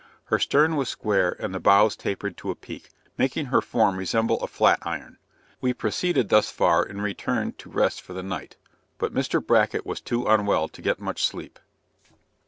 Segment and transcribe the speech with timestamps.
[0.23, 4.41] Her stern was square and the bows tapered to a peak, making her form resemble
[4.41, 5.19] a flat iron.
[5.59, 8.57] We proceeded thus far and returned to rest for the night
[8.97, 9.45] but Mr.
[9.45, 11.59] Bracket was too unwell to get much sleep.